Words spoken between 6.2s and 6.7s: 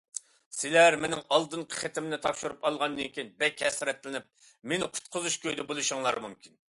مۇمكىن.